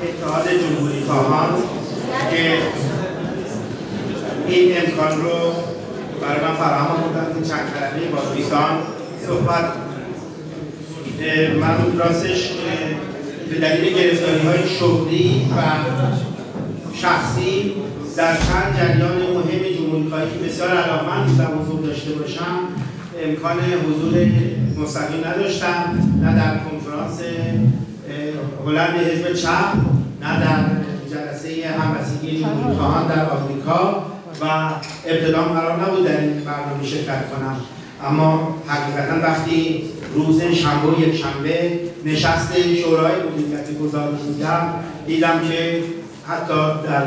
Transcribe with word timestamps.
جمهوری 0.00 1.04
خواهان 1.06 1.54
که 2.30 2.58
این 4.48 4.76
امکان 4.76 5.20
رو 5.20 5.52
برای 6.22 6.40
من 6.40 6.54
فراهم 6.54 7.02
بودن 7.02 7.26
که 7.34 7.48
چند 7.48 7.60
کلمه 7.74 8.06
با 8.06 8.34
دوستان 8.34 8.78
صحبت 9.26 9.64
من 11.60 11.98
راستش 11.98 12.50
به 13.50 13.58
دلیل 13.58 13.94
گرفتاری 13.94 14.46
های 14.46 14.68
شغلی 14.68 15.46
و 15.56 15.62
شخصی 16.96 17.72
در 18.16 18.36
چند 18.36 18.76
جریان 18.76 19.16
مهم 19.16 19.76
جمهوری 19.76 20.08
خواهی 20.08 20.26
که 20.30 20.48
بسیار 20.48 20.68
علاقمند 20.68 21.26
بودم 21.26 21.60
حضور 21.62 21.80
داشته 21.80 22.10
باشم 22.12 22.58
امکان 23.24 23.56
حضور 23.60 24.26
مستقیم 24.76 25.24
نداشتم 25.26 25.98
نه 26.22 26.36
در 26.36 26.58
کنفرانس 26.58 27.20
هلند 28.68 28.96
حزب 28.96 29.32
چپ 29.32 29.72
نه 30.22 30.40
در 30.40 30.58
جلسه 31.10 31.68
همبستگی 31.68 32.38
جمهوری 32.38 33.08
در 33.08 33.30
آمریکا 33.30 34.06
و 34.40 34.44
ابتدا 35.06 35.42
قرار 35.42 35.82
نبود 35.82 36.04
در 36.04 36.20
این 36.20 36.40
برنامه 36.40 36.86
شرکت 36.86 37.30
کنم. 37.30 37.56
اما 38.04 38.56
حقیقتا 38.66 39.28
وقتی 39.28 39.82
روز 40.14 40.42
شنبه 40.42 40.88
و 40.88 41.00
یک 41.00 41.16
شنبه 41.16 41.80
نشست 42.04 42.52
شورای 42.82 43.12
مدیریت 43.22 43.78
گذاری 43.78 44.16
بودم 44.16 44.74
دیدم 45.06 45.40
که 45.48 45.82
حتی 46.26 46.88
در 46.88 47.04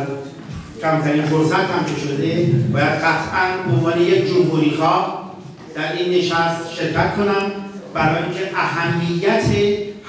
کمترین 0.81 1.21
فرصت 1.21 1.53
هم 1.53 1.85
که 1.85 2.01
شده 2.01 2.49
باید 2.73 2.89
قطعا 2.89 3.47
به 3.67 3.73
عنوان 3.73 4.01
یک 4.01 4.27
جمهوری 4.27 4.71
خواه 4.71 5.31
در 5.75 5.93
این 5.93 6.17
نشست 6.19 6.73
شرکت 6.77 7.15
کنم. 7.15 7.51
برای 7.93 8.23
اینکه 8.23 8.39
اهمیت 8.55 9.43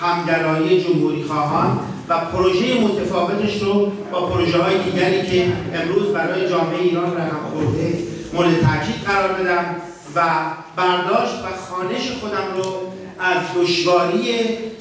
همگرایی 0.03 0.85
جمهوری 0.85 1.25
خواهان 1.25 1.79
و 2.09 2.19
پروژه 2.19 2.81
متفاوتش 2.81 3.63
رو 3.63 3.93
با 4.13 4.27
پروژه 4.27 4.59
های 4.59 4.79
دیگری 4.79 5.27
که 5.27 5.53
امروز 5.75 6.09
برای 6.09 6.49
جامعه 6.49 6.81
ایران 6.81 7.17
رقم 7.17 7.41
خورده 7.53 7.99
مورد 8.33 8.61
تاکید 8.61 9.05
قرار 9.07 9.33
بدم 9.33 9.65
و 10.17 10.23
برداشت 10.77 11.35
و 11.35 11.47
خانش 11.71 12.11
خودم 12.21 12.45
رو 12.57 12.65
از 13.19 13.37
دشواری 13.57 14.35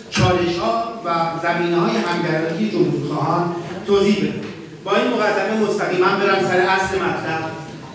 چالش 0.10 0.58
ها 0.58 0.84
و 1.06 1.10
زمینه 1.44 1.78
های 1.78 1.92
همگرایی 1.98 2.72
جمهوری 2.72 3.14
خواهان 3.14 3.56
توضیح 3.88 4.18
بدم. 4.18 4.48
با 4.84 4.92
این 4.96 5.08
مقدمه 5.08 5.70
مستقیما 5.70 6.06
برم 6.06 6.48
سر 6.48 6.58
اصل 6.58 6.96
مطلب. 6.96 7.52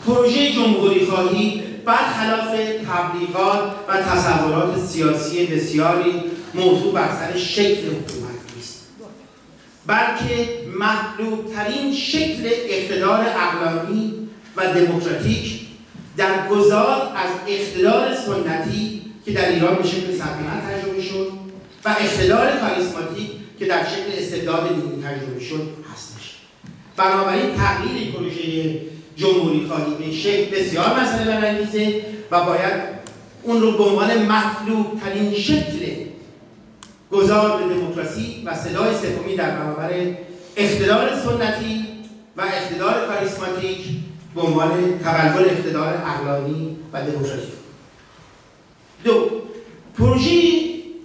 پروژه 0.06 0.52
جمهوری 0.52 1.06
خواهی 1.06 1.62
برخلاف 1.84 2.48
تبلیغات 2.88 3.60
و 3.88 3.96
تصورات 4.02 4.78
سیاسی 4.78 5.46
بسیاری 5.46 6.22
موضوع 6.56 6.92
بر 6.92 7.08
سر 7.08 7.38
شکل 7.38 7.86
حکومت 7.86 8.56
نیست. 8.56 8.86
بلکه 9.86 10.48
مطلوب 10.78 11.54
ترین 11.54 11.94
شکل 11.94 12.50
اقتدار 12.68 13.26
اقلانی 13.28 14.28
و 14.56 14.74
دموکراتیک 14.74 15.60
در 16.16 16.48
گذار 16.48 17.12
از 17.16 17.30
اقتدار 17.48 18.14
سنتی 18.14 19.02
که 19.24 19.32
در 19.32 19.48
ایران 19.48 19.74
به 19.74 19.88
شکل 19.88 20.12
سلطنت 20.12 20.62
تجربه 20.70 21.02
شد 21.02 21.32
و 21.84 21.88
اقتدار 21.88 22.50
کاریسماتیک 22.50 23.30
که 23.58 23.64
در 23.64 23.84
شکل 23.84 24.22
استبداد 24.22 24.68
دینی 24.68 25.02
تجربه 25.02 25.40
شد 25.40 25.68
هستش 25.92 26.36
بنابراین 26.96 27.54
تغییر 27.56 28.12
پروژه 28.12 28.80
جمهوری 29.16 29.66
خواهی 29.66 30.06
به 30.10 30.16
شکل 30.16 30.56
بسیار 30.56 31.00
مسئله 31.00 31.24
برانگیزه 31.24 32.02
و 32.30 32.44
باید 32.44 32.96
اون 33.42 33.62
رو 33.62 33.78
به 33.78 33.84
عنوان 33.84 34.22
مطلوب 34.22 35.00
ترین 35.00 35.34
شکل 35.34 36.05
گذار 37.36 37.62
به 37.62 37.74
دموکراسی 37.74 38.42
و 38.46 38.54
صدای 38.54 38.94
سومی 38.96 39.36
در 39.36 39.50
برابر 39.50 39.90
اقتدار 40.56 41.08
سنتی 41.16 41.84
و 42.36 42.40
اقتدار 42.40 43.06
کاریسماتیک 43.06 43.78
به 44.34 44.40
عنوان 44.40 44.98
تبلور 44.98 45.50
اقتدار 45.50 45.94
اقلانی 46.06 46.76
و 46.92 47.02
دموکراتیک 47.02 47.50
دو 49.04 49.30
پروژه 49.98 50.30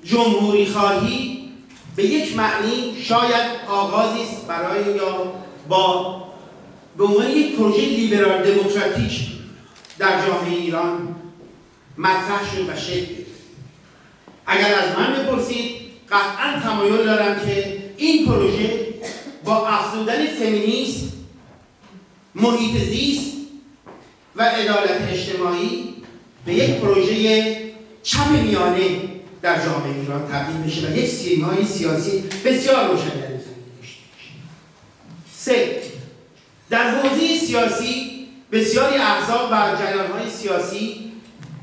جمهوری 0.03 0.66
خواهی 0.66 1.50
به 1.96 2.03
یک 2.03 2.38
معنی 2.38 3.02
شاید 3.02 3.46
آغازی 3.70 4.22
است 4.22 4.47
برای 4.47 4.96
یا 4.96 5.34
با 5.70 6.24
به 6.97 7.03
عنوان 7.03 7.30
یک 7.30 7.56
پروژه 7.56 7.81
لیبرال 7.81 8.52
دموکراتیک 8.52 9.28
در 10.00 10.28
جامعه 10.28 10.56
ایران 10.58 11.16
مطرح 11.97 12.56
شد 12.56 12.70
و 12.70 12.75
شکل 12.75 13.14
اگر 14.46 14.74
از 14.74 14.97
من 14.97 15.14
بپرسید 15.14 15.81
قطعا 16.11 16.59
تمایل 16.63 17.05
دارم 17.05 17.45
که 17.45 17.77
این 17.97 18.25
پروژه 18.25 18.88
با 19.44 19.67
افزودن 19.67 20.25
فمینیسم 20.25 21.07
محیط 22.35 22.83
زیست 22.83 23.31
و 24.35 24.44
عدالت 24.44 25.09
اجتماعی 25.11 25.94
به 26.45 26.53
یک 26.53 26.75
پروژه 26.75 27.72
چپ 28.03 28.27
میانه 28.29 28.88
در 29.41 29.66
جامعه 29.66 29.99
ایران 29.99 30.27
تبدیل 30.27 30.57
بشه 30.57 30.88
و 30.88 30.97
یک 30.97 31.09
سیمای 31.09 31.66
سیاسی 31.66 32.23
بسیار 32.45 32.88
روشن 32.88 33.09
در 33.09 33.28
این 33.28 33.39
سه 35.33 35.81
در 36.69 36.89
حوزه 36.89 37.38
سیاسی 37.45 38.28
بسیاری 38.51 38.95
احزاب 38.95 39.49
و 39.51 39.75
جریانهای 39.79 40.29
سیاسی 40.29 41.11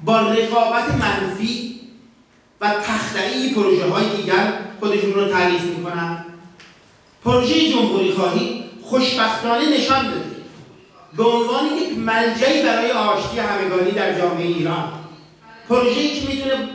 با 0.04 0.20
رقابت 0.20 0.90
منفی 0.90 1.80
و 2.60 2.74
تخطعی 3.08 3.54
پروژه 3.54 3.84
های 3.84 4.16
دیگر 4.16 4.52
خودشون 4.80 5.12
رو 5.12 5.28
تعریف 5.28 5.62
می‌کنن. 5.62 6.24
پروژه 7.24 7.70
جمهوری 7.70 8.12
خواهی 8.12 8.64
خوشبختانه 8.82 9.78
نشان 9.78 10.04
داده. 10.04 10.24
به 11.16 11.24
عنوان 11.24 11.64
یک 11.64 11.98
ملجعی 11.98 12.62
برای 12.62 12.90
آشتی 12.90 13.38
همگانی 13.38 13.90
در 13.90 14.18
جامعه 14.18 14.46
ایران. 14.46 14.84
پروژه‌ای 15.68 16.20
که 16.20 16.28
می‌تونه 16.28 16.68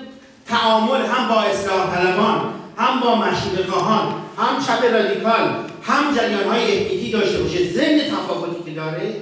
تعامل 0.48 1.06
هم 1.06 1.28
با 1.28 1.42
اصلاح 1.42 1.96
طلبان 1.96 2.42
هم 2.78 3.00
با 3.00 3.16
مشروط 3.16 3.70
خواهان 3.70 4.14
هم 4.38 4.66
چپ 4.68 4.94
رادیکال 4.94 5.56
هم 5.84 6.16
جریان 6.16 6.44
های 6.44 6.80
اتنیکی 6.80 7.12
داشته 7.12 7.38
باشه 7.38 7.72
ضمن 7.72 8.00
تفاوتی 8.00 8.64
که 8.66 8.72
داره 8.72 9.16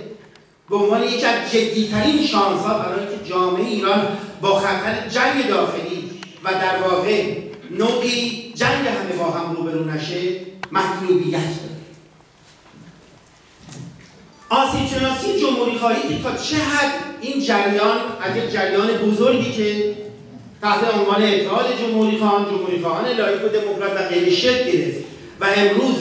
به 0.70 0.76
عنوان 0.76 1.04
یکی 1.04 1.26
از 1.26 1.52
جدیترین 1.52 2.26
شانس 2.28 2.62
ها 2.62 2.78
برای 2.78 3.00
اینکه 3.00 3.30
جامعه 3.30 3.66
ایران 3.66 4.08
با 4.42 4.60
خطر 4.60 5.08
جنگ 5.10 5.48
داخلی 5.48 6.01
و 6.44 6.54
در 6.54 6.78
واقع 6.78 7.38
نوعی 7.72 8.54
جنگ 8.56 8.88
همه 8.88 9.16
با 9.18 9.32
هم 9.32 9.56
روبرو 9.56 9.86
نشه 9.86 10.18
مطلوبیت 10.72 11.32
داره. 11.32 11.72
آسیب 14.50 14.88
شناسی 14.88 15.40
جمهوری 15.42 15.78
خواهی 15.78 16.02
که 16.02 16.24
تا 16.24 16.38
چه 16.38 16.56
حد 16.56 16.94
این 17.22 17.44
جریان 17.44 17.98
از 18.22 18.38
یک 18.38 18.52
جریان 18.52 18.88
بزرگی 18.88 19.52
که 19.52 19.96
تحت 20.62 20.96
عنوان 20.96 21.24
اتحاد 21.24 21.66
جمهوری 21.80 22.18
خواهان 22.18 22.46
جمهوری 22.46 22.82
خواهان 22.82 23.06
لایق 23.06 23.46
و 23.46 23.48
دموکرات 23.48 23.92
و 23.92 24.08
غیر 24.08 24.34
شکل 24.34 24.72
گرفت 24.72 25.06
و 25.40 25.46
امروز 25.56 25.96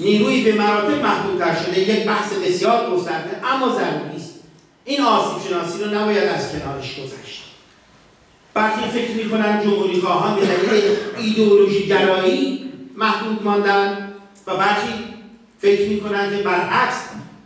نیروی 0.00 0.44
به 0.44 0.52
مراتب 0.52 1.02
محدودتر 1.02 1.56
شده 1.62 1.80
یک 1.80 2.06
بحث 2.06 2.32
بسیار 2.32 2.90
گسترده 2.90 3.46
اما 3.46 3.68
ضروری 3.68 4.16
است. 4.16 4.34
این 4.84 5.00
آسیب 5.00 5.50
شناسی 5.50 5.84
رو 5.84 5.94
نباید 5.94 6.24
از 6.24 6.52
کنارش 6.52 7.00
گذشت. 7.00 7.45
برخی 8.86 8.98
فکر 8.98 9.24
می‌کنن 9.24 9.62
جمهوری 9.64 10.00
خواهان 10.00 10.40
به 10.40 10.46
دلیل 10.46 10.82
ایدئولوژی 11.18 11.86
گرایی 11.86 12.60
محدود 12.96 13.42
ماندن 13.42 14.12
و 14.46 14.56
برخی 14.56 14.92
فکر 15.58 15.88
می‌کنن 15.88 16.36
که 16.36 16.42
برعکس 16.42 16.96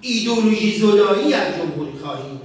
ایدئولوژی 0.00 0.78
زدایی 0.78 1.34
از 1.34 1.46
جمهوری 1.56 1.98
خواهی. 2.02 2.40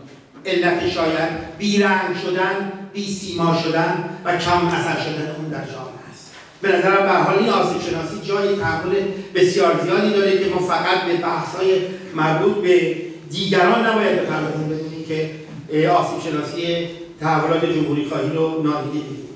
علت 0.45 0.89
شاید 0.89 1.57
بیرنگ 1.57 2.17
شدن 2.25 2.71
بی 2.93 3.13
سیما 3.13 3.57
شدن 3.63 4.09
و 4.25 4.37
کم 4.37 4.67
اثر 4.67 5.01
شدن 5.01 5.35
اون 5.37 5.49
در 5.49 5.65
جامعه 5.65 6.09
است. 6.11 6.31
به 6.61 6.77
نظرم 6.77 7.03
به 7.03 7.11
حال 7.11 7.39
این 7.39 7.49
آسیب 7.49 7.81
شناسی 7.81 8.27
جای 8.27 8.55
تحول 8.55 8.95
بسیار 9.35 9.81
زیادی 9.83 10.09
داره 10.09 10.39
که 10.39 10.49
ما 10.49 10.59
فقط 10.59 11.01
به 11.05 11.13
بحث 11.13 11.55
های 11.55 11.81
مربوط 12.15 12.55
به 12.55 12.95
دیگران 13.31 13.85
نباید 13.85 14.21
بپردازیم 14.21 15.05
که 15.07 15.89
آسیب 15.89 16.31
شناسی 16.31 16.87
تحولات 17.19 17.65
جمهوری 17.65 18.05
خواهی 18.05 18.29
رو 18.29 18.63
نادیده 18.63 18.99
بگیریم 18.99 19.29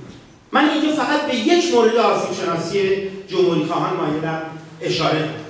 من 0.52 0.70
اینجا 0.70 0.96
فقط 0.96 1.22
به 1.22 1.36
یک 1.36 1.74
مورد 1.74 1.96
آسیب 1.96 2.46
شناسی 2.46 3.10
جمهوری 3.28 3.66
خواهان 3.66 3.98
مایلم 3.98 4.42
اشاره 4.82 5.20
کنم. 5.20 5.46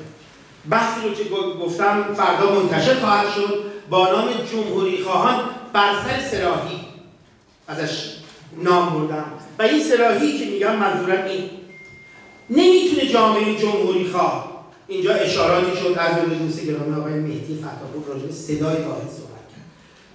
بحثی 0.69 1.07
رو 1.07 1.13
که 1.13 1.23
گفتم 1.65 2.13
فردا 2.13 2.59
منتشر 2.59 2.93
خواهد 2.93 3.27
شد 3.35 3.63
با 3.89 4.11
نام 4.11 4.27
جمهوری 4.51 5.03
خواهان 5.03 5.43
بر 5.73 5.93
سر 6.03 6.37
سراحی 6.37 6.79
ازش 7.67 8.13
نام 8.63 8.89
بردم. 8.89 9.25
و 9.59 9.63
این 9.63 9.83
سراحی 9.83 10.39
که 10.39 10.45
میگم 10.45 10.75
منظورم 10.75 11.25
این. 11.25 11.49
نمی‌تونه 12.49 13.05
جامعه 13.05 13.55
جمهوری 13.55 14.07
خواه. 14.07 14.65
اینجا 14.87 15.13
اشاراتی 15.13 15.77
شد 15.77 15.95
از 15.97 16.15
جمله 16.15 16.35
دوست 16.35 16.65
گرامی 16.65 16.95
آقای 16.95 17.13
مهدی 17.13 17.63
فتاپور 17.63 18.15
راجع 18.15 18.31
صدای 18.31 18.83
واحد 18.83 19.09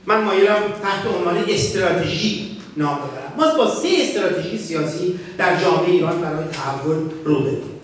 من 0.07 0.25
مایلم 0.25 0.63
تحت 0.83 1.07
عنوان 1.19 1.45
استراتژی 1.49 2.57
نام 2.77 2.99
ببرم 2.99 3.33
ما 3.37 3.59
با 3.59 3.71
سه 3.71 3.89
استراتژی 4.01 4.59
سیاسی 4.59 5.19
در 5.39 5.61
جامعه 5.61 5.91
ایران 5.91 6.21
برای 6.21 6.45
تحول 6.53 6.97
رو 7.25 7.41
بریم 7.41 7.81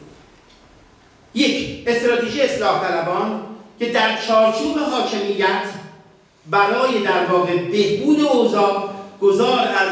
یک 1.34 1.84
استراتژی 1.86 2.42
اصلاح 2.42 2.88
طلبان 2.88 3.40
که 3.78 3.92
در 3.92 4.18
چارچوب 4.28 4.78
حاکمیت 4.78 5.62
برای 6.50 7.02
در 7.04 7.26
واقع 7.26 7.56
بهبود 7.56 8.20
اوضاع 8.20 8.90
گذار 9.20 9.58
از 9.58 9.88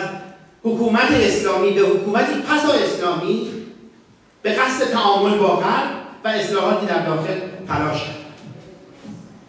حکومت 0.65 1.11
اسلامی 1.11 1.71
به 1.71 1.81
حکومتی 1.81 2.33
پسا 2.33 2.73
اسلامی 2.73 3.51
به 4.43 4.53
قصد 4.53 4.91
تعامل 4.91 5.39
با 5.39 5.57
غرب 5.57 5.91
و 6.25 6.29
اصلاحاتی 6.29 6.87
در 6.87 7.07
داخل 7.07 7.35
تلاش 7.69 7.99
کرد. 7.99 8.17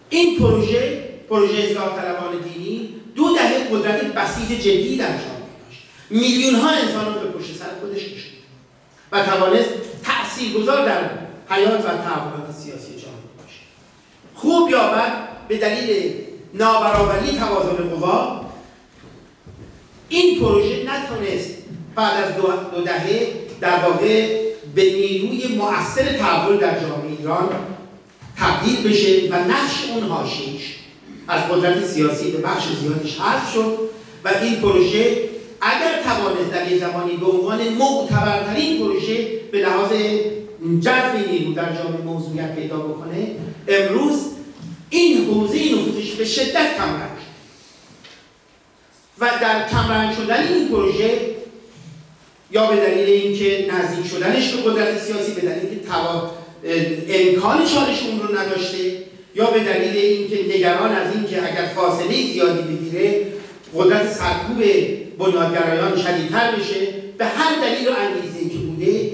این 0.09 0.39
پروژه 0.39 1.08
پروژه 1.29 1.57
اصلاح 1.57 2.01
طلبان 2.01 2.41
دینی 2.41 2.89
دو 3.15 3.35
دهه 3.35 3.67
قدرت 3.71 4.01
بسیج 4.01 4.59
جدی 4.61 4.97
در 4.97 5.07
جامعه 5.07 5.49
داشت. 5.65 5.81
میلیون 6.09 6.55
ها 6.55 6.69
انسان 6.69 7.05
رو 7.05 7.19
به 7.19 7.27
پشت 7.27 7.55
سر 7.55 7.65
خودش 7.81 8.03
کشید 8.03 8.39
و 9.11 9.25
توانست 9.25 9.69
تاثیرگذار 10.03 10.85
در 10.85 11.09
حیات 11.49 11.79
و 11.79 11.87
تحولات 11.87 12.51
سیاسی 12.63 12.91
جامعه 12.91 13.29
باشه 13.37 13.59
خوب 14.35 14.69
یا 14.69 14.87
بد 14.87 15.11
به 15.47 15.57
دلیل 15.57 16.13
نابرابری 16.53 17.37
توازن 17.37 17.89
قوا 17.89 18.45
این 20.09 20.39
پروژه 20.39 20.83
نتونست 20.83 21.49
بعد 21.95 22.23
از 22.23 22.35
دو, 22.35 22.81
دهه 22.81 23.27
در 23.61 23.79
واقع 23.79 24.41
به 24.75 24.83
نیروی 24.83 25.55
مؤثر 25.55 26.17
تحول 26.17 26.57
در 26.57 26.79
جامعه 26.79 27.17
ایران 27.19 27.49
تبدیل 28.37 28.89
بشه 28.89 29.29
و 29.29 29.35
نقش 29.35 29.89
اون 29.93 30.03
حاشیه‌اش 30.03 30.78
از 31.29 31.41
قدرت 31.51 31.85
سیاسی 31.85 32.31
به 32.31 32.37
بخش 32.37 32.63
زیادیش 32.81 33.19
حذف 33.19 33.53
شد 33.53 33.77
و 34.23 34.29
این 34.41 34.55
پروژه 34.55 35.29
اگر 35.61 36.03
توانست 36.03 36.51
در 36.51 36.71
یک 36.71 36.79
زمانی 36.79 37.17
به 37.17 37.25
عنوان 37.25 37.69
معتبرترین 37.69 38.79
پروژه 38.79 39.27
به 39.51 39.59
لحاظ 39.59 39.91
جذب 40.81 41.29
نیرو 41.31 41.53
در 41.53 41.75
جامعه 41.75 42.01
موضوعیت 42.05 42.55
پیدا 42.55 42.77
بکنه 42.77 43.27
امروز 43.67 44.19
این 44.89 45.25
حوزه 45.25 45.55
نفوذش 45.55 46.11
به 46.11 46.25
شدت 46.25 46.77
کمرنگ 46.77 47.19
و 49.19 49.29
در 49.41 49.69
کمرنگ 49.69 50.15
شدن 50.15 50.47
این 50.47 50.69
پروژه 50.69 51.19
یا 52.51 52.65
به 52.65 52.75
دلیل 52.75 53.09
اینکه 53.09 53.71
نزدیک 53.71 54.07
شدنش 54.07 54.53
به 54.53 54.61
قدرت 54.71 54.99
سیاسی 54.99 55.31
به 55.31 55.41
دلیل 55.41 55.69
اینکه 55.69 55.89
امکان 57.09 57.65
چالش 57.65 58.03
اون 58.03 58.19
رو 58.19 58.37
نداشته 58.37 58.98
یا 59.35 59.51
به 59.51 59.59
دلیل 59.59 59.97
اینکه 59.97 60.57
نگران 60.57 60.91
از 60.91 61.15
اینکه 61.15 61.37
اگر 61.37 61.65
فاصله 61.75 62.31
زیادی 62.33 62.75
بگیره 62.75 63.25
قدرت 63.75 64.11
سرکوب 64.11 64.63
بنیادگرایان 65.19 65.97
شدیدتر 65.97 66.55
بشه. 66.55 67.09
به 67.17 67.25
هر 67.25 67.61
دلیل 67.61 67.87
و 67.87 67.91
انگیزه 67.97 68.49
که 68.49 68.57
بوده 68.57 69.11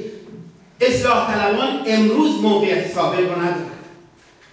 اصلاح 0.81 1.33
طلبان 1.33 1.83
امروز 1.87 2.41
موقعیت 2.41 2.93
ثابت 2.93 3.19
رو 3.19 3.41
ندارد 3.41 3.71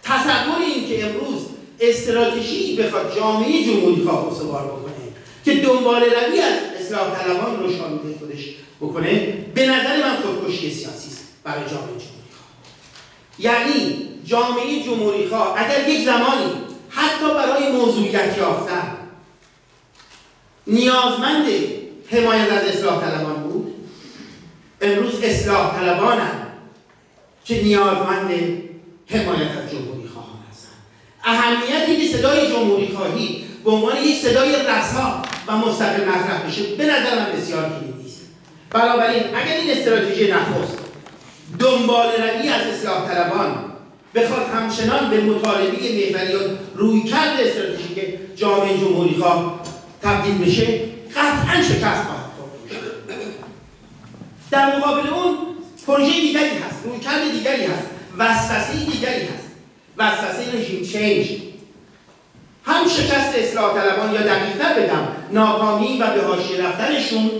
تصور 0.02 0.62
این 0.66 0.88
که 0.88 1.04
امروز 1.04 1.46
استراتژی 1.80 2.76
بخواد 2.76 3.16
جامعه 3.16 3.64
جمهوری 3.64 4.02
خواه 4.02 4.34
سوار 4.38 4.64
بکنه 4.64 4.92
که 5.44 5.54
دنبال 5.54 6.02
روی 6.02 6.40
از 6.40 6.54
اصلاح 6.80 7.18
طلبان 7.18 7.62
رو 7.62 7.72
شامل 7.72 7.98
خودش 8.18 8.54
بکنه 8.80 9.34
به 9.54 9.66
نظر 9.66 10.02
من 10.02 10.16
خودکشی 10.16 10.70
سیاسی 10.70 11.08
است 11.08 11.24
برای 11.44 11.60
جامعه 11.60 11.86
جمهوری 11.86 12.32
خواه 12.32 12.48
یعنی 13.38 14.08
جامعه 14.24 14.82
جمهوری 14.82 15.28
خواه 15.28 15.54
اگر 15.56 15.88
یک 15.88 16.04
زمانی 16.04 16.52
حتی 16.88 17.34
برای 17.34 17.72
موضوعیت 17.72 18.38
یافتن 18.38 18.96
نیازمند 20.66 21.46
حمایت 22.10 22.52
از 22.52 22.64
اصلاح 22.64 23.00
طلبان 23.00 23.42
بود 23.42 23.74
امروز 24.80 25.22
اصلاح 25.22 25.78
طلبانند 25.78 26.46
که 27.44 27.62
نیازمند 27.62 28.30
حمایت 29.06 29.50
از 29.50 29.70
جمهوری 29.70 30.08
خواهان 30.08 30.38
هستند 30.50 30.82
اهمیتی 31.24 32.08
که 32.08 32.16
صدای 32.16 32.48
جمهوری 32.48 32.88
خواهی 32.96 33.44
به 33.64 33.70
عنوان 33.70 33.96
یک 33.96 34.16
صدای 34.16 34.52
رسا 34.52 35.22
و 35.46 35.56
مستقل 35.56 36.04
مطرح 36.04 36.46
بشه 36.46 36.62
به 36.62 36.84
نظر 36.84 37.18
من 37.18 37.32
بسیار 37.36 37.62
کلیدی 37.62 38.08
است 38.08 38.20
بنابراین 38.70 39.22
اگر 39.22 39.56
این 39.56 39.70
استراتژی 39.70 40.32
نخست 40.32 40.78
دنبال 41.58 42.08
روی 42.12 42.48
از 42.48 42.66
اصلاح 42.66 43.08
طلبان 43.08 43.71
بخواد 44.14 44.48
همچنان 44.48 45.10
به 45.10 45.20
مطالبه 45.20 45.72
محوری 45.72 46.58
روی 46.74 47.02
کرد 47.02 47.40
استراتژیک 47.40 48.36
جامعه 48.36 48.78
جمهوری 48.78 49.14
خواه 49.14 49.60
تبدیل 50.02 50.38
بشه 50.38 50.80
قطعا 51.16 51.62
شکست 51.62 52.02
خواهد 52.02 52.22
در 54.50 54.76
مقابل 54.76 55.08
اون 55.08 55.36
پروژه 55.86 56.20
دیگری 56.20 56.44
هست 56.44 56.84
روی 56.84 56.98
کرد 56.98 57.32
دیگری 57.32 57.64
هست 57.64 57.86
وسوسه 58.18 58.84
دیگری 58.84 59.22
هست 59.22 59.48
وسوسه 59.96 60.58
رژیم 60.58 60.84
چینج 60.84 61.42
هم 62.64 62.88
شکست 62.88 63.34
اصلاح 63.34 63.74
طلبان 63.74 64.14
یا 64.14 64.22
دقیقتر 64.22 64.80
بگم 64.80 65.08
ناکامی 65.30 65.98
و 65.98 66.06
به 66.14 66.22
حاشیه 66.22 66.66
رفتنشون 66.66 67.30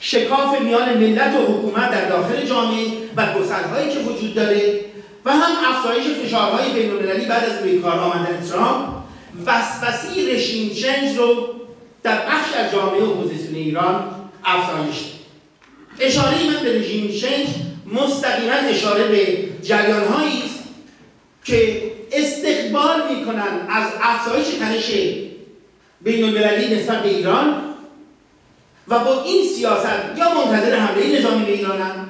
شکاف 0.00 0.60
میان 0.60 0.98
ملت 0.98 1.34
و 1.34 1.52
حکومت 1.52 1.90
در 1.90 2.08
داخل 2.08 2.46
جامعه 2.46 2.86
و 3.16 3.26
گسلهایی 3.32 3.90
که 3.90 3.98
وجود 3.98 4.34
داره 4.34 4.80
هم 5.32 5.74
افزایش 5.74 6.06
فشارهای 6.06 6.72
بینالمللی 6.72 7.26
بعد 7.26 7.44
از 7.44 7.62
روی 7.62 7.78
کار 7.78 7.98
آمدن 7.98 8.40
ترامپ 8.50 8.88
وسوسه 9.46 10.34
regime 10.34 10.74
change 10.74 11.16
رو 11.16 11.48
در 12.02 12.26
بخش 12.26 12.52
از 12.56 12.72
جامعه 12.72 13.02
اپوزیسیون 13.02 13.54
ایران 13.54 14.10
افزایش 14.44 14.96
اشاره 16.00 16.36
من 16.46 16.62
به 16.62 16.78
regime 16.78 17.08
change 17.08 17.46
مستقیما 17.86 18.52
اشاره 18.52 19.08
به 19.08 19.48
جریانهایی 19.62 20.42
است 20.44 20.58
که 21.44 21.82
استقبال 22.12 23.14
می‌کنن 23.14 23.66
از 23.68 23.92
افزایش 24.02 24.46
تنش 24.46 24.90
بین 26.00 26.24
المللی 26.24 26.74
نسبت 26.74 27.02
به 27.02 27.08
ایران 27.08 27.62
و 28.88 28.98
با 28.98 29.22
این 29.22 29.46
سیاست 29.46 30.18
یا 30.18 30.34
منتظر 30.34 30.76
حمله 30.76 31.18
نظامی 31.18 31.44
به 31.44 31.52
ایرانن 31.52 32.08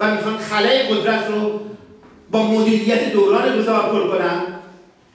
و 0.00 0.14
می‌خوان 0.14 0.38
خلای 0.38 0.82
قدرت 0.82 1.28
رو 1.28 1.60
با 2.32 2.42
مدیریت 2.42 3.12
دوران 3.12 3.58
گذار 3.58 3.82
پر 3.82 4.08
کنن. 4.08 4.42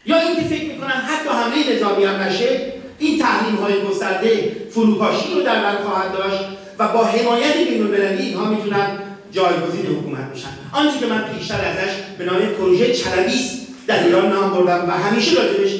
یا 0.06 0.18
اینکه 0.18 0.42
فکر 0.42 0.66
می‌کنن 0.66 0.90
حتی 0.90 1.30
حمله 1.30 1.76
نظامی 1.76 2.04
هم 2.04 2.22
نشه 2.22 2.74
این 3.00 3.20
تحریم 3.20 3.56
های 3.56 3.74
گسترده 3.82 4.56
فروپاشی 4.72 5.34
رو 5.36 5.42
در 5.42 5.64
بر 5.64 5.76
خواهد 5.76 6.14
داشت 6.14 6.44
و 6.80 6.88
با 6.88 7.04
حمایت 7.04 7.58
بین 7.58 7.82
المللی 7.82 8.24
اینها 8.24 8.46
می‌تونن 8.46 8.88
جایگزین 9.32 9.86
حکومت 9.86 10.34
بشن. 10.34 10.50
آنچه 10.72 11.00
که 11.00 11.06
من 11.06 11.24
پیشتر 11.34 11.56
ازش 11.56 11.94
به 12.18 12.26
نام 12.26 12.40
پروژه 12.40 12.94
چلبیس 12.94 13.52
در 13.88 14.04
ایران 14.04 14.32
نام 14.32 14.50
بردم 14.50 14.86
و 14.90 14.92
همیشه 14.92 15.36
راجبش 15.36 15.72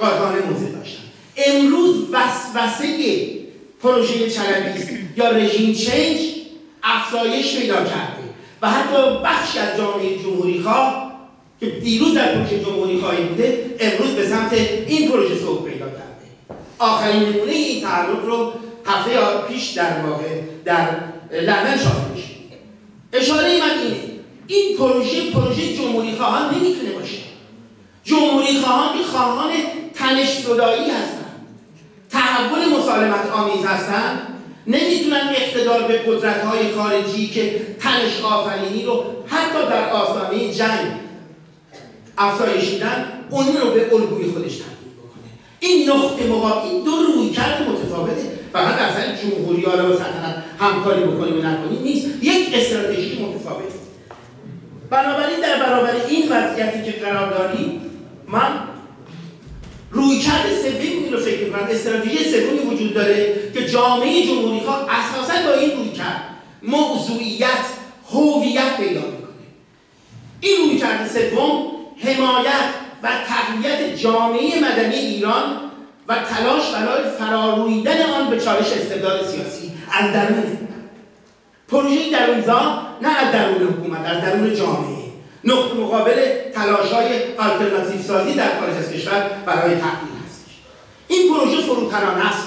قاطعانه 0.00 0.40
موضع 0.50 0.66
داشتم. 0.66 1.02
امروز 1.36 1.96
وسوسه 2.12 2.86
پروژه 3.82 4.30
چلبیس 4.30 4.86
یا 5.16 5.30
رژیم 5.30 5.74
چنج 5.74 6.18
افزایش 6.82 7.56
پیدا 7.56 7.74
کرده 7.74 8.13
و 8.62 8.70
حتی 8.70 8.96
بخشی 9.24 9.58
از 9.58 9.78
جامعه 9.78 10.18
جمهوری 10.18 10.60
خواه 10.60 11.12
که 11.60 11.66
دیروز 11.66 12.14
در 12.14 12.34
پروژه 12.34 12.64
جمهوری 12.64 13.00
خواهی 13.00 13.24
بوده 13.24 13.76
امروز 13.80 14.10
به 14.10 14.28
سمت 14.28 14.52
این 14.86 15.10
پروژه 15.10 15.34
سوق 15.34 15.64
پیدا 15.68 15.86
کرده. 15.86 16.04
آخرین 16.78 17.22
نمونه 17.22 17.52
این 17.52 17.82
تعلق 17.82 18.24
رو 18.24 18.52
هفته 18.86 19.12
پیش 19.48 19.70
در 19.70 20.06
واقع 20.06 20.24
در 20.64 20.88
لندن 21.32 21.76
شاهد 21.76 22.10
میشه 22.14 22.28
اشاره 23.12 23.60
من 23.60 23.78
اینه 23.78 24.00
این 24.46 24.76
پروژه 24.78 25.30
پروژه 25.30 25.76
جمهوری 25.76 26.16
خواهان 26.16 26.54
نمی‌تونه 26.54 26.90
باشه. 26.90 27.18
جمهوری 28.04 28.58
خواهان 28.58 28.98
که 28.98 29.04
خواهان 29.04 29.50
تنش 29.94 30.28
صدایی 30.28 30.90
هستن. 30.90 31.24
تحول 32.10 32.78
مسالمت 32.78 33.30
آمیز 33.32 33.64
هستن. 33.64 34.33
نمی‌تونن 34.66 35.34
اقتدار 35.36 35.82
به 35.82 35.98
قدرت 35.98 36.44
های 36.44 36.72
خارجی 36.72 37.26
که 37.26 37.60
تنش 37.80 38.20
آفرینی 38.22 38.84
رو 38.84 39.04
حتی 39.26 39.68
در 39.70 39.90
آسامه 39.90 40.54
جنگ 40.54 40.92
افزایش 42.18 42.70
میدن 42.70 43.04
اون 43.30 43.46
رو 43.46 43.70
به 43.70 43.94
الگوی 43.94 44.30
خودش 44.30 44.56
تبدیل 44.56 44.92
بکنه. 44.98 45.30
این 45.60 45.90
نقطه 45.90 46.26
مقابل 46.26 46.68
این 46.68 46.84
دو 46.84 46.90
روی 46.90 47.30
کرد 47.30 47.68
متفاوته. 47.68 48.34
فقط 48.52 48.76
سر 48.76 49.16
جمهوری 49.22 49.62
ها 49.62 49.72
و 49.72 49.96
سلطنت 49.96 50.44
همکاری 50.58 51.04
بکنیم 51.04 51.38
و 51.38 51.42
نکنیم 51.42 51.82
نیست. 51.82 52.06
یک 52.22 52.54
استراتژی 52.54 53.24
متفاوته. 53.24 53.74
بنابراین 54.90 55.40
در 55.40 55.58
برابر 55.58 55.90
این 56.08 56.32
وضعیتی 56.32 56.92
که 56.92 56.98
قرار 56.98 57.30
داریم 57.30 57.80
من 58.28 58.73
روی 60.04 60.18
کرد 60.18 60.46
سومی 60.62 61.08
رو 61.10 61.18
فکر 61.18 61.44
می‌کنم. 61.44 61.68
استراتژی 61.70 62.24
سومی 62.24 62.58
وجود 62.58 62.94
داره 62.94 63.34
که 63.54 63.68
جامعه 63.68 64.26
جمهوری 64.26 64.60
خواه 64.60 64.86
اساسا 64.90 65.46
با 65.46 65.54
این 65.54 65.70
روی 65.70 65.88
کرد 65.88 66.22
موضوعیت 66.62 67.64
هویت 68.12 68.76
پیدا 68.76 69.00
می‌کنه. 69.00 69.44
این 70.40 70.56
روی 70.68 70.78
کرد 70.78 71.10
سوم 71.10 71.70
حمایت 71.98 72.68
و 73.02 73.08
تقویت 73.28 73.96
جامعه 73.96 74.60
مدنی 74.60 74.96
ایران 74.96 75.60
و 76.08 76.14
تلاش 76.14 76.70
برای 76.72 77.10
فرارویدن 77.18 78.02
آن 78.02 78.30
به 78.30 78.40
چالش 78.40 78.72
استبداد 78.72 79.26
سیاسی 79.26 79.72
از 79.92 80.12
درون. 80.12 80.58
پروژه 81.68 82.10
درونزا 82.10 82.82
نه 83.02 83.08
از 83.08 83.32
درون 83.32 83.68
حکومت 83.68 84.06
از 84.06 84.22
درون 84.22 84.54
جامعه. 84.54 85.03
نقطه 85.46 85.74
مقابل 85.74 86.14
تلاش 86.54 86.92
های 86.92 87.08
آلترناتیو 87.38 88.02
سازی 88.02 88.34
در 88.34 88.60
خارج 88.60 88.76
از 88.76 88.92
کشور 88.92 89.30
برای 89.46 89.70
تغییر 89.70 90.14
هستش. 90.26 90.52
این 91.08 91.34
پروژه 91.34 91.60
فروتنانه 91.60 92.26
است. 92.26 92.46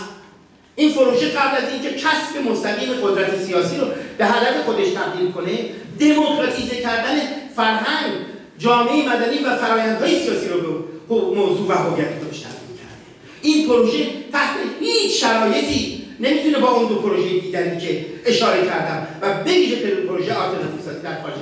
این 0.75 0.93
پروژه 0.93 1.29
قبل 1.29 1.65
از 1.65 1.71
اینکه 1.71 1.89
کسب 1.89 2.49
مستقیم 2.51 2.93
قدرت 2.93 3.39
سیاسی 3.39 3.77
رو 3.77 3.87
به 4.17 4.25
هدف 4.25 4.63
خودش 4.65 4.87
تبدیل 4.87 5.31
کنه 5.31 5.69
دموکراتیزه 5.99 6.75
کردن 6.75 7.19
فرهنگ 7.55 8.11
جامعه 8.57 9.09
مدنی 9.09 9.37
و 9.37 9.55
فرایندهای 9.55 10.19
سیاسی 10.19 10.47
رو 10.47 10.61
به 10.61 11.15
موضوع 11.35 11.67
و 11.67 11.71
هویت 11.71 12.07
خودش 12.19 12.39
تبدیل 12.39 12.77
کرده. 12.77 13.05
این 13.41 13.67
پروژه 13.67 14.05
تحت 14.33 14.55
هیچ 14.79 15.21
شرایطی 15.21 16.03
نمی‌تونه 16.19 16.59
با 16.59 16.69
اون 16.69 16.87
دو 16.87 16.95
پروژه 16.95 17.29
دیگری 17.29 17.77
که 17.77 18.05
اشاره 18.25 18.65
کردم 18.65 19.07
و 19.21 19.43
بویژه 19.43 19.75
پروژه 19.75 20.33
آلترناتیو 20.33 20.81
سازی 20.85 20.99
در 20.99 21.21
خارج 21.21 21.35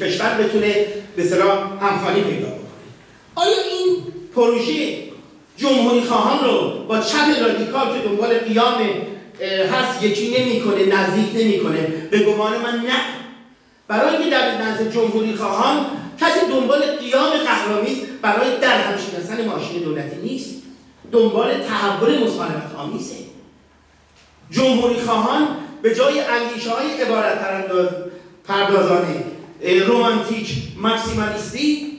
کشور 0.00 0.34
بتونه 0.34 0.86
به 1.16 1.24
صلاح 1.24 1.58
همخوانی 1.80 2.22
پیدا 2.22 2.46
بکنه. 2.46 2.58
آیا 3.34 3.56
این 3.70 3.96
پروژه 4.34 4.98
جمهوری 5.56 6.00
خواهان 6.00 6.44
رو 6.44 6.84
با 6.88 6.98
چپ 6.98 7.42
رادیکال 7.42 7.98
که 7.98 8.08
دنبال 8.08 8.38
قیام 8.38 8.74
هست 9.72 10.02
یکی 10.02 10.38
نمی‌کنه 10.38 10.86
نزدیک 10.86 11.42
نمی‌کنه؟ 11.42 11.80
به 12.10 12.18
گمان 12.18 12.52
من 12.52 12.78
نه. 12.86 13.00
برای 13.88 14.16
اینکه 14.16 14.30
در 14.30 14.62
نزد 14.62 14.92
جمهوری 14.92 15.34
خواهان 15.34 15.86
کسی 16.20 16.40
دنبال 16.50 16.82
قیام 16.82 17.30
قهرامیز 17.30 17.98
برای 18.22 18.58
در 18.60 18.80
هم 18.80 18.96
شکستن 18.98 19.48
ماشین 19.48 19.82
دولتی 19.82 20.16
نیست. 20.22 20.62
دنبال 21.12 21.54
تحول 21.54 22.24
مصالحت 22.24 22.74
آمیزه. 22.78 23.14
جمهوری 24.50 25.00
خواهان 25.00 25.48
به 25.82 25.94
جای 25.94 26.20
اندیشه 26.20 26.70
های 26.70 27.02
عبارت 27.02 27.38
پردازانه 28.44 29.24
رومانتیک 29.62 30.56
ماکسیمالیستی 30.76 31.98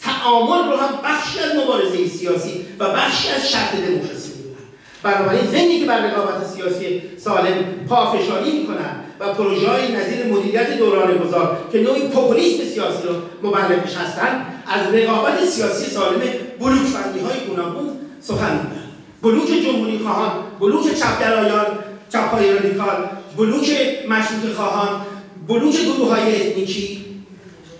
تعامل 0.00 0.70
رو 0.70 0.76
هم 0.76 0.98
بخشی 1.04 1.38
از 1.38 1.56
مبارزه 1.64 2.08
سیاسی 2.08 2.64
و 2.78 2.92
بخشی 2.92 3.28
از 3.28 3.50
شرط 3.50 3.76
دموکراسی 3.76 4.32
می‌دونن. 4.36 4.56
بنابراین 5.02 5.50
ذهنی 5.50 5.80
که 5.80 5.86
بر 5.86 6.06
رقابت 6.06 6.46
سیاسی 6.46 7.02
سالم 7.18 7.64
پافشاری 7.88 8.58
می‌کنن 8.58 8.94
و 9.20 9.34
پروژه 9.34 9.68
های 9.68 9.92
نظیر 9.92 10.26
مدیریت 10.26 10.78
دوران 10.78 11.18
گذار 11.18 11.58
که 11.72 11.78
نوعی 11.78 12.08
پوپولیسم 12.08 12.64
سیاسی 12.64 13.02
رو 13.08 13.14
مبلغش 13.48 13.96
هستن 13.96 14.46
از 14.66 14.94
رقابت 14.94 15.44
سیاسی 15.44 15.90
سالم 15.90 16.20
بلوک 16.60 16.92
بندی 16.94 17.20
های 17.20 17.40
گوناگون 17.48 17.90
سخن 18.20 18.52
میگن. 18.52 18.78
بلوک 19.22 19.62
جمهوری 19.64 19.98
خواهان 19.98 20.30
بلوک 20.60 20.94
چپگرایان 20.94 21.66
چپهای 22.12 22.52
رادیکال 22.52 23.08
بلوک 23.36 23.70
مشروط 24.08 24.54
خواهان 24.56 25.00
بلوک 25.48 25.74
گروه 25.82 26.16
های 26.16 26.36
اتنیکی 26.36 27.04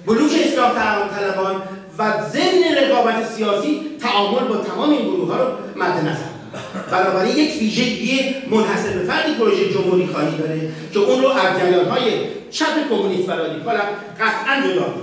بلوک 0.06 0.30
اصلاح 0.44 0.72
طلبان 1.18 1.62
و 1.98 2.12
ضمن 2.32 2.74
رقابت 2.82 3.32
سیاسی 3.36 3.80
تعامل 4.00 4.48
با 4.48 4.56
تمام 4.56 4.90
این 4.90 5.02
گروه 5.02 5.34
ها 5.34 5.42
رو 5.42 5.52
مد 5.76 5.98
نظر 5.98 6.28
بنابراین 6.90 7.36
یک 7.36 7.60
ویژگی 7.60 8.20
منحصر 8.50 8.90
به 8.92 9.04
فردی 9.04 9.34
پروژه 9.34 9.72
جمهوری 9.72 10.06
خواهی 10.06 10.36
داره 10.38 10.60
که 10.92 10.98
اون 10.98 11.22
رو 11.22 11.28
از 11.28 11.58
جریان 11.58 11.88
های 11.88 12.10
چپ 12.50 12.88
کمونیست 12.90 13.28
و 13.28 13.32
رادیکال 13.32 13.76
هم 13.76 13.86
قطعا 14.20 14.70
جدا 14.70 14.94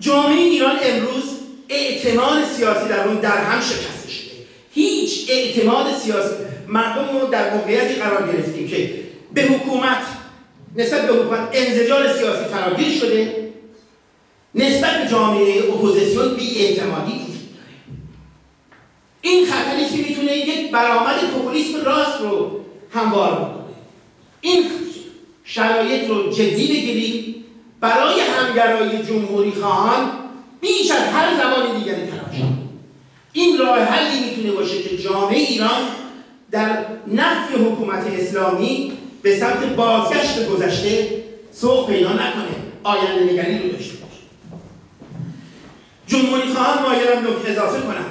جامعه 0.00 0.38
ایران 0.38 0.76
امروز 0.82 1.24
اعتماد 1.68 2.44
سیاسی 2.56 2.88
در 2.88 3.08
اون 3.08 3.16
در 3.16 3.44
هم 3.44 3.60
شکسته 3.60 4.10
شده. 4.10 4.30
هیچ 4.74 5.30
اعتماد 5.30 5.86
سیاسی 5.94 6.34
مردم 6.68 7.18
رو 7.18 7.26
در 7.26 7.54
موقعیتی 7.54 7.94
قرار 7.94 8.32
گرفتیم 8.32 8.68
که 8.68 9.02
به 9.34 9.42
حکومت 9.42 10.06
نسبت 10.76 11.06
به 11.06 11.12
حکومت 11.12 11.48
انزجار 11.52 12.12
سیاسی 12.12 12.44
فراگیر 12.44 12.98
شده. 12.98 13.52
نسبت 14.54 15.02
به 15.02 15.10
جامعه 15.10 15.58
اپوزیسیون 15.68 16.34
بی 16.34 16.66
اعتمادی 16.66 17.12
داره. 17.12 17.32
این 19.20 19.46
خطری 19.46 19.84
که 19.88 20.08
می‌تونه 20.08 20.36
یک 20.36 20.70
برآمد 20.70 21.20
پوپولیسم 21.20 21.84
راست 21.84 22.20
رو 22.20 22.60
هموار 22.94 23.32
بکنه. 23.32 23.74
این 24.40 24.64
شرایط 25.44 26.08
رو 26.08 26.32
جدی 26.32 26.68
بگیریم. 26.68 27.34
برای 27.80 28.20
همگرای 28.20 29.02
جمهوری 29.02 29.50
خواهان 29.50 30.10
بیش 30.60 30.90
از 30.90 31.02
هر 31.02 31.36
زمان 31.36 31.78
دیگری 31.78 32.06
تلاش 32.06 32.42
این 33.32 33.58
راه 33.58 33.78
حلی 33.78 34.20
می‌تونه 34.20 34.50
باشه 34.50 34.82
که 34.82 34.98
جامعه 34.98 35.38
ایران 35.38 35.80
در 36.50 36.84
نفی 37.06 37.54
حکومت 37.54 38.06
اسلامی 38.06 38.92
به 39.22 39.38
سمت 39.38 39.64
بازگشت 39.64 40.46
گذشته 40.46 41.22
سوق 41.52 41.90
پیدا 41.90 42.12
نکنه 42.12 42.54
آینده 42.82 43.32
نگری 43.32 43.58
رو 43.58 43.68
داشته 43.68 43.94
باشه 43.96 44.22
جمهوری 46.06 46.54
خواهان 46.54 46.82
مایلم 46.82 47.26
نکته 47.28 47.50
اضافه 47.50 47.80
کنم. 47.80 48.04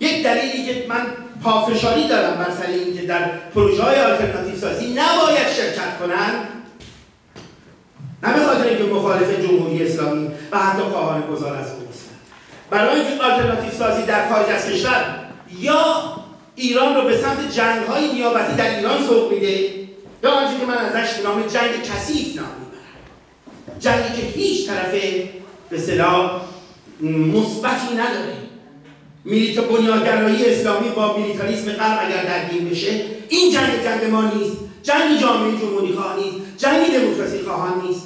یک 0.00 0.24
دلیلی 0.24 0.66
که 0.66 0.86
من 0.88 1.06
پافشاری 1.42 2.08
دارم 2.08 2.36
بر 2.36 2.50
سر 2.50 2.66
اینکه 2.66 3.02
در 3.02 3.30
پروژه 3.54 3.82
های 3.82 4.00
آلترناتیو 4.00 4.56
سازی 4.56 4.86
نباید 4.86 5.48
شرکت 5.56 5.98
کنند 5.98 6.48
نه 8.22 8.32
به 8.32 8.46
خاطر 8.46 8.64
اینکه 8.64 8.84
مخالف 8.84 9.40
جمهوری 9.40 9.86
اسلامی 9.86 10.28
و 10.52 10.58
حتی 10.58 10.82
خواهان 10.82 11.22
گذار 11.32 11.56
از 11.56 11.66
او 11.70 11.86
برای 12.70 13.00
اینکه 13.00 13.24
آلترناتیو 13.24 13.70
سازی 13.70 14.02
در 14.02 14.28
خارج 14.28 14.46
از 14.50 14.70
کشور 14.70 15.04
یا 15.58 15.84
ایران 16.54 16.94
رو 16.94 17.02
به 17.02 17.16
سمت 17.16 17.52
جنگ 17.52 17.82
های 17.82 18.12
نیابتی 18.12 18.56
در 18.56 18.76
ایران 18.76 19.06
سوق 19.06 19.32
میده 19.32 19.75
یا 20.22 20.30
آنچه 20.30 20.60
که 20.60 20.66
من 20.66 20.74
ازش 20.74 21.20
نام 21.24 21.42
جنگ 21.42 21.82
کثیف 21.82 22.36
نام 22.36 22.46
می‌برم. 22.60 23.78
جنگی 23.80 24.20
که 24.20 24.26
هیچ 24.38 24.66
طرف 24.68 24.94
به 25.70 25.78
صلاح 25.78 26.42
مثبتی 27.00 27.94
نداره. 27.94 28.36
میلیت 29.24 29.60
بنیادگرایی 29.60 30.46
اسلامی 30.46 30.88
با 30.88 31.16
میلیتاریسم 31.16 31.72
غرب 31.72 32.06
اگر 32.06 32.24
درگیر 32.24 32.62
بشه 32.62 33.00
این 33.28 33.52
جنگ 33.52 33.82
جنگ 33.84 34.10
ما 34.10 34.30
نیست. 34.30 34.56
جنگ 34.82 35.20
جامعه 35.20 35.60
جمهوری 35.60 35.92
خواه 35.92 36.16
نیست. 36.16 36.36
جنگ 36.58 36.92
دموکراسی 36.92 37.42
خواهان 37.42 37.86
نیست. 37.86 38.02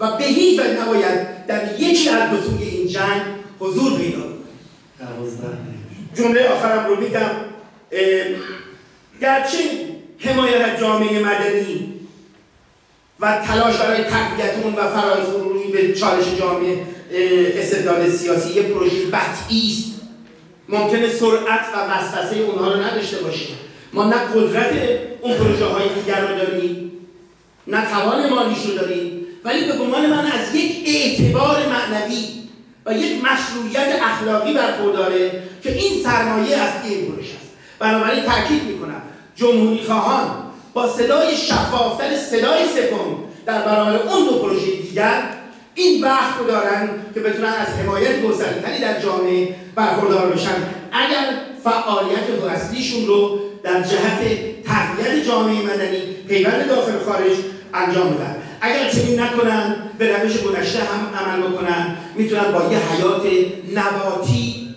و 0.00 0.16
به 0.16 0.24
هیچ 0.24 0.60
وجه 0.60 0.82
نباید 0.82 1.46
در 1.46 1.80
یکی 1.80 2.08
از 2.08 2.30
دو 2.30 2.36
سوی 2.36 2.68
این 2.68 2.88
جنگ 2.88 3.22
حضور 3.60 3.98
پیدا 3.98 4.22
جمله 6.14 6.48
آخرم 6.48 6.86
رو 6.86 7.00
میگم. 7.00 7.30
گرچه 9.20 9.58
حمایت 10.18 10.60
از 10.60 10.80
جامعه 10.80 11.24
مدنی 11.24 11.92
و 13.20 13.38
تلاش 13.46 13.76
برای 13.76 14.04
تقویت 14.04 14.54
اون 14.62 14.74
و 14.74 14.88
فرایز 14.88 15.28
روی 15.28 15.72
به 15.72 15.92
چالش 15.92 16.24
جامعه 16.38 16.86
استدلال 17.58 18.10
سیاسی 18.10 18.52
یه 18.52 18.62
پروژه 18.62 19.06
بطعی 19.06 19.72
است. 19.72 20.00
ممکنه 20.68 21.08
سرعت 21.08 21.66
و 21.74 21.92
وسوسه 21.92 22.36
اونها 22.36 22.72
رو 22.72 22.82
نداشته 22.82 23.16
باشیم. 23.16 23.56
ما 23.92 24.04
نه 24.04 24.16
قدرت 24.16 24.72
اون 25.20 25.36
پروژه 25.36 25.64
های 25.64 25.88
دیگر 25.94 26.20
رو 26.20 26.38
داریم 26.38 26.92
نه 27.66 27.86
توان 27.90 28.30
مالیش 28.30 28.66
رو 28.66 28.74
داریم 28.74 29.26
ولی 29.44 29.64
به 29.64 29.72
گمان 29.72 30.06
من 30.06 30.26
از 30.26 30.54
یک 30.54 30.82
اعتبار 30.86 31.56
معنوی 31.66 32.26
و 32.86 32.92
یک 32.92 33.24
مشروعیت 33.24 34.02
اخلاقی 34.02 34.54
برخورداره 34.54 35.42
که 35.62 35.72
این 35.72 36.02
سرمایه 36.02 36.56
از 36.56 36.70
این 36.84 37.06
پروژه 37.06 37.34
است. 37.34 37.50
بنابراین 37.78 38.24
تاکید 38.24 38.62
می‌کنم 38.62 39.02
جمهوری 39.36 39.82
خواهان 39.82 40.26
با 40.74 40.88
صدای 40.88 41.36
شفافتر 41.36 42.16
صدای 42.16 42.64
سپم 42.64 43.16
در 43.46 43.62
برابر 43.62 43.96
اون 43.96 44.26
دو 44.26 44.38
پروژه 44.38 44.66
دیگر 44.66 45.22
این 45.74 46.02
بحث 46.02 46.38
رو 46.38 46.46
دارن 46.46 46.88
که 47.14 47.20
بتونن 47.20 47.48
از 47.48 47.68
حمایت 47.68 48.22
گستردهتری 48.22 48.80
در 48.80 49.00
جامعه 49.00 49.54
برخوردار 49.74 50.32
بشن. 50.32 50.54
اگر 50.92 51.26
فعالیت 51.64 52.44
اصلیشون 52.54 53.06
رو 53.06 53.38
در 53.62 53.82
جهت 53.82 54.20
تقویت 54.64 55.26
جامعه 55.26 55.62
مدنی 55.62 55.98
پیوند 56.28 56.68
داخل 56.68 56.98
خارج 57.06 57.32
انجام 57.74 58.10
بدن. 58.10 58.36
اگر 58.60 58.90
چنین 58.90 59.20
نکنن 59.20 59.76
به 59.98 60.16
روش 60.16 60.42
گذشته 60.42 60.78
هم 60.78 61.26
عمل 61.26 61.48
بکنن 61.48 61.96
می‌تونن 62.16 62.52
با 62.52 62.72
یه 62.72 62.78
حیات 62.78 63.22
نباتی 63.74 64.74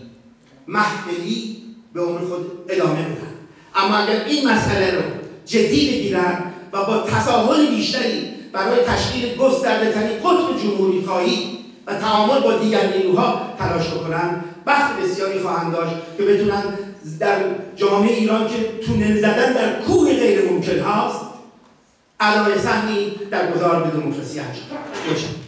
محفلی 0.68 1.58
به 1.94 2.02
عمر 2.02 2.20
خود 2.20 2.52
ادامه 2.70 2.94
بدن. 2.94 3.29
اما 3.80 3.98
اگر 3.98 4.26
این 4.26 4.50
مسئله 4.50 4.92
رو 4.92 5.02
جدی 5.46 5.90
بگیرن 5.92 6.38
و 6.74 6.84
با 6.86 7.00
تساهل 7.00 7.76
بیشتری 7.76 8.30
برای 8.54 8.80
تشکیل 8.88 9.36
گسترده 9.36 9.92
ترین 9.92 10.18
قطب 10.18 10.62
جمهوری 10.64 11.06
خواهی 11.06 11.60
و 11.88 11.96
تعامل 11.96 12.40
با 12.40 12.58
دیگر 12.58 12.98
نیروها 12.98 13.42
تلاش 13.60 13.88
بکنن 13.88 14.44
بخت 14.68 15.00
بسیاری 15.00 15.40
خواهند 15.40 15.74
داشت 15.74 15.96
که 16.18 16.24
بتونن 16.24 16.64
در 17.20 17.38
جامعه 17.76 18.16
ایران 18.16 18.48
که 18.48 18.86
تونل 18.86 19.18
زدن 19.18 19.54
در 19.54 19.82
کوه 19.82 20.14
غیر 20.14 20.52
ممکن 20.52 20.80
هاست 20.80 21.20
علای 22.20 22.60
سهمی 22.60 23.12
در 23.32 23.52
گذار 23.52 23.84
به 23.84 23.90
دموکراسی 23.90 24.40
انجام 24.40 25.39